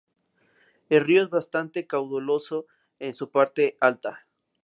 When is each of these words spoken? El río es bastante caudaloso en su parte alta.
El 0.89 1.05
río 1.05 1.21
es 1.21 1.29
bastante 1.29 1.85
caudaloso 1.85 2.65
en 2.97 3.13
su 3.13 3.29
parte 3.29 3.77
alta. 3.79 4.25